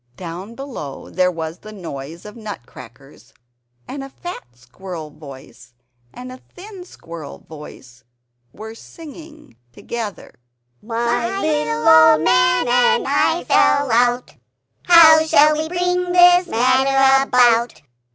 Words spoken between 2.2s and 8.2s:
of nutcrackers, and a fat squirrel voice and a thin squirrel voice